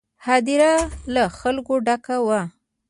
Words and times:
هدیره 0.25 0.73
له 1.13 1.23
خلکو 1.39 1.73
ډکه 1.85 2.17
وه. 2.25 2.41